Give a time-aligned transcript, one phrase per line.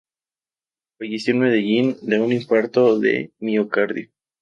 [0.97, 4.09] Falleció en Medellín, de un infarto de miocardio.